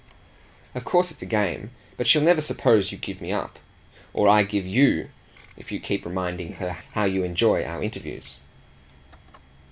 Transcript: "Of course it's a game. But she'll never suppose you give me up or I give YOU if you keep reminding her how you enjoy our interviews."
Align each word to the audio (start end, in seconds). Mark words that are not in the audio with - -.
"Of 0.73 0.83
course 0.83 1.11
it's 1.11 1.21
a 1.21 1.27
game. 1.27 1.69
But 1.95 2.07
she'll 2.07 2.23
never 2.23 2.41
suppose 2.41 2.91
you 2.91 2.97
give 2.97 3.21
me 3.21 3.31
up 3.31 3.59
or 4.15 4.27
I 4.27 4.41
give 4.41 4.65
YOU 4.65 5.09
if 5.55 5.71
you 5.71 5.79
keep 5.79 6.07
reminding 6.07 6.53
her 6.53 6.77
how 6.93 7.03
you 7.05 7.23
enjoy 7.23 7.63
our 7.63 7.83
interviews." 7.83 8.37